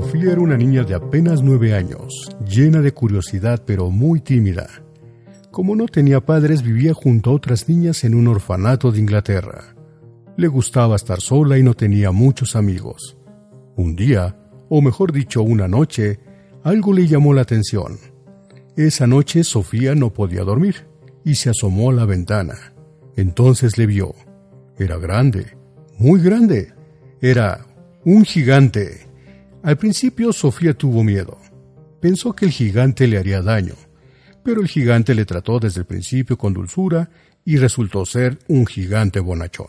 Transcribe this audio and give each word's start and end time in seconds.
Sofía 0.00 0.30
era 0.30 0.40
una 0.40 0.56
niña 0.56 0.84
de 0.84 0.94
apenas 0.94 1.42
nueve 1.42 1.74
años, 1.74 2.28
llena 2.46 2.80
de 2.80 2.92
curiosidad 2.92 3.64
pero 3.66 3.90
muy 3.90 4.20
tímida. 4.20 4.68
Como 5.50 5.74
no 5.74 5.86
tenía 5.88 6.20
padres, 6.20 6.62
vivía 6.62 6.94
junto 6.94 7.30
a 7.30 7.32
otras 7.32 7.68
niñas 7.68 8.04
en 8.04 8.14
un 8.14 8.28
orfanato 8.28 8.92
de 8.92 9.00
Inglaterra. 9.00 9.74
Le 10.36 10.46
gustaba 10.46 10.94
estar 10.94 11.20
sola 11.20 11.58
y 11.58 11.64
no 11.64 11.74
tenía 11.74 12.12
muchos 12.12 12.54
amigos. 12.54 13.16
Un 13.74 13.96
día, 13.96 14.36
o 14.68 14.80
mejor 14.80 15.10
dicho, 15.10 15.42
una 15.42 15.66
noche, 15.66 16.20
algo 16.62 16.92
le 16.92 17.08
llamó 17.08 17.34
la 17.34 17.42
atención. 17.42 17.98
Esa 18.76 19.08
noche 19.08 19.42
Sofía 19.42 19.96
no 19.96 20.12
podía 20.12 20.44
dormir 20.44 20.86
y 21.24 21.34
se 21.34 21.50
asomó 21.50 21.90
a 21.90 21.94
la 21.94 22.04
ventana. 22.04 22.72
Entonces 23.16 23.76
le 23.76 23.86
vio. 23.86 24.14
Era 24.78 24.96
grande, 24.96 25.56
muy 25.98 26.22
grande. 26.22 26.72
Era 27.20 27.66
un 28.04 28.24
gigante. 28.24 29.07
Al 29.62 29.76
principio 29.76 30.32
Sofía 30.32 30.74
tuvo 30.74 31.02
miedo. 31.02 31.38
Pensó 32.00 32.32
que 32.32 32.44
el 32.44 32.52
gigante 32.52 33.06
le 33.08 33.18
haría 33.18 33.42
daño, 33.42 33.74
pero 34.44 34.60
el 34.60 34.68
gigante 34.68 35.14
le 35.14 35.24
trató 35.24 35.58
desde 35.58 35.80
el 35.80 35.86
principio 35.86 36.38
con 36.38 36.54
dulzura 36.54 37.10
y 37.44 37.56
resultó 37.56 38.06
ser 38.06 38.38
un 38.48 38.66
gigante 38.66 39.20
bonachón. 39.20 39.68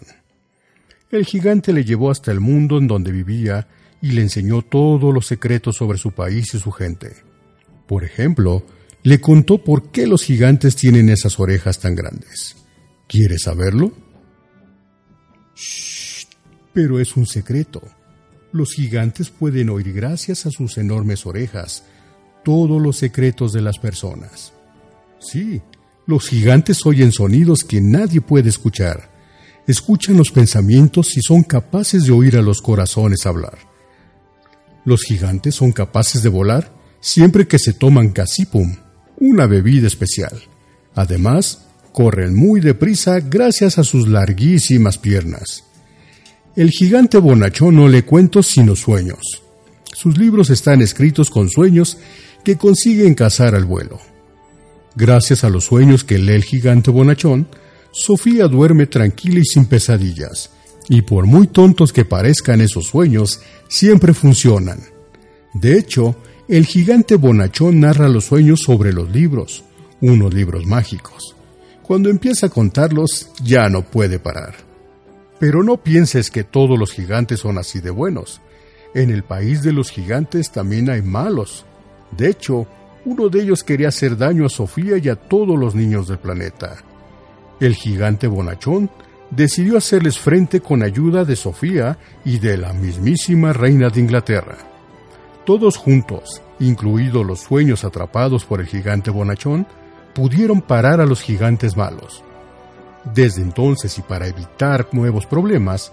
El 1.11 1.25
gigante 1.25 1.73
le 1.73 1.83
llevó 1.83 2.11
hasta 2.11 2.31
el 2.31 2.39
mundo 2.39 2.77
en 2.77 2.87
donde 2.87 3.11
vivía 3.11 3.67
y 4.01 4.11
le 4.11 4.21
enseñó 4.21 4.61
todos 4.61 5.13
los 5.13 5.25
secretos 5.25 5.75
sobre 5.77 5.97
su 5.97 6.11
país 6.11 6.53
y 6.53 6.59
su 6.59 6.71
gente. 6.71 7.15
Por 7.87 8.03
ejemplo, 8.03 8.63
le 9.01 9.19
contó 9.19 9.63
por 9.63 9.91
qué 9.91 10.05
los 10.05 10.23
gigantes 10.23 10.75
tienen 10.75 11.09
esas 11.09 11.39
orejas 11.39 11.79
tan 11.79 11.95
grandes. 11.95 12.55
¿Quieres 13.07 13.43
saberlo? 13.43 13.91
Shh, 15.55 16.27
pero 16.73 16.99
es 16.99 17.17
un 17.17 17.25
secreto. 17.25 17.81
Los 18.51 18.73
gigantes 18.73 19.29
pueden 19.29 19.69
oír 19.69 19.93
gracias 19.93 20.45
a 20.45 20.51
sus 20.51 20.77
enormes 20.77 21.25
orejas 21.25 21.83
todos 22.43 22.81
los 22.81 22.97
secretos 22.97 23.53
de 23.53 23.61
las 23.61 23.77
personas. 23.77 24.53
Sí, 25.19 25.61
los 26.07 26.27
gigantes 26.27 26.83
oyen 26.85 27.11
sonidos 27.11 27.63
que 27.63 27.81
nadie 27.81 28.21
puede 28.21 28.49
escuchar. 28.49 29.11
Escuchan 29.67 30.17
los 30.17 30.31
pensamientos 30.31 31.15
y 31.15 31.21
son 31.21 31.43
capaces 31.43 32.05
de 32.05 32.11
oír 32.11 32.37
a 32.37 32.41
los 32.41 32.61
corazones 32.61 33.27
hablar. 33.27 33.59
Los 34.85 35.03
gigantes 35.03 35.55
son 35.55 35.71
capaces 35.71 36.23
de 36.23 36.29
volar 36.29 36.73
siempre 37.01 37.47
que 37.47 37.59
se 37.59 37.73
toman 37.73 38.09
casipum, 38.09 38.77
una 39.17 39.45
bebida 39.45 39.85
especial. 39.85 40.41
Además, 40.95 41.67
corren 41.93 42.35
muy 42.35 42.61
deprisa 42.61 43.19
gracias 43.19 43.77
a 43.77 43.83
sus 43.83 44.07
larguísimas 44.07 44.97
piernas. 44.97 45.65
El 46.59 46.71
gigante 46.71 47.17
bonachón 47.19 47.77
no 47.77 47.87
le 47.87 48.03
cuento 48.03 48.43
sino 48.43 48.75
sueños. 48.75 49.41
Sus 49.93 50.17
libros 50.17 50.49
están 50.49 50.81
escritos 50.81 51.29
con 51.29 51.49
sueños 51.49 51.97
que 52.43 52.57
consiguen 52.57 53.15
cazar 53.15 53.55
al 53.55 53.63
vuelo. 53.63 53.97
Gracias 54.93 55.45
a 55.45 55.49
los 55.49 55.63
sueños 55.63 56.03
que 56.03 56.17
lee 56.17 56.33
el 56.33 56.43
gigante 56.43 56.91
bonachón, 56.91 57.47
Sofía 57.93 58.49
duerme 58.49 58.87
tranquila 58.87 59.39
y 59.39 59.45
sin 59.45 59.67
pesadillas, 59.67 60.51
y 60.89 61.01
por 61.03 61.25
muy 61.25 61.47
tontos 61.47 61.93
que 61.93 62.03
parezcan 62.03 62.59
esos 62.59 62.87
sueños, 62.87 63.39
siempre 63.69 64.13
funcionan. 64.13 64.81
De 65.53 65.77
hecho, 65.77 66.17
el 66.49 66.65
gigante 66.65 67.15
bonachón 67.15 67.79
narra 67.79 68.09
los 68.09 68.25
sueños 68.25 68.63
sobre 68.63 68.91
los 68.91 69.09
libros, 69.09 69.63
unos 70.01 70.33
libros 70.33 70.65
mágicos. 70.65 71.37
Cuando 71.83 72.09
empieza 72.09 72.47
a 72.47 72.49
contarlos, 72.49 73.29
ya 73.45 73.69
no 73.69 73.89
puede 73.89 74.19
parar. 74.19 74.68
Pero 75.39 75.63
no 75.63 75.77
pienses 75.77 76.29
que 76.31 76.43
todos 76.43 76.77
los 76.77 76.91
gigantes 76.91 77.39
son 77.39 77.57
así 77.57 77.79
de 77.79 77.89
buenos. 77.89 78.41
En 78.93 79.09
el 79.09 79.23
país 79.23 79.61
de 79.63 79.71
los 79.71 79.89
gigantes 79.89 80.51
también 80.51 80.89
hay 80.89 81.01
malos. 81.01 81.65
De 82.11 82.29
hecho, 82.29 82.67
uno 83.05 83.29
de 83.29 83.43
ellos 83.43 83.63
quería 83.63 83.87
hacer 83.87 84.17
daño 84.17 84.45
a 84.45 84.49
Sofía 84.49 84.97
y 84.97 85.09
a 85.09 85.15
todos 85.15 85.57
los 85.57 85.75
niños 85.75 86.07
del 86.07 86.19
planeta. 86.19 86.77
El 87.59 87.75
gigante 87.75 88.27
bonachón 88.27 88.89
decidió 89.31 89.77
hacerles 89.77 90.17
frente 90.17 90.59
con 90.59 90.83
ayuda 90.83 91.23
de 91.23 91.35
Sofía 91.35 91.97
y 92.25 92.39
de 92.39 92.57
la 92.57 92.73
mismísima 92.73 93.53
reina 93.53 93.89
de 93.89 94.01
Inglaterra. 94.01 94.57
Todos 95.45 95.77
juntos, 95.77 96.41
incluidos 96.59 97.25
los 97.25 97.39
sueños 97.39 97.83
atrapados 97.83 98.43
por 98.45 98.59
el 98.59 98.67
gigante 98.67 99.11
bonachón, 99.11 99.67
pudieron 100.13 100.61
parar 100.61 100.99
a 100.99 101.05
los 101.05 101.21
gigantes 101.21 101.77
malos. 101.77 102.23
Desde 103.03 103.41
entonces 103.41 103.97
y 103.97 104.01
para 104.01 104.27
evitar 104.27 104.87
nuevos 104.91 105.25
problemas, 105.25 105.91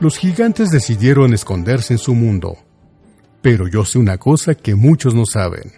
los 0.00 0.16
gigantes 0.16 0.70
decidieron 0.70 1.34
esconderse 1.34 1.94
en 1.94 1.98
su 1.98 2.14
mundo. 2.14 2.56
Pero 3.42 3.68
yo 3.68 3.84
sé 3.84 3.98
una 3.98 4.18
cosa 4.18 4.54
que 4.54 4.74
muchos 4.74 5.14
no 5.14 5.26
saben. 5.26 5.72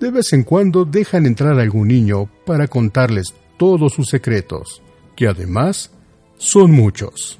De 0.00 0.10
vez 0.10 0.32
en 0.32 0.42
cuando 0.42 0.84
dejan 0.84 1.26
entrar 1.26 1.58
a 1.58 1.62
algún 1.62 1.88
niño 1.88 2.28
para 2.44 2.66
contarles 2.66 3.34
todos 3.56 3.92
sus 3.92 4.08
secretos, 4.08 4.82
que 5.14 5.28
además 5.28 5.90
son 6.36 6.72
muchos. 6.72 7.38